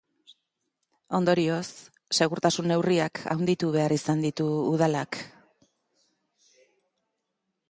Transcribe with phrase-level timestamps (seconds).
[1.17, 1.67] Ondorioz,
[2.21, 5.21] segurtasun neurriak handitu behar izan ditu udalak.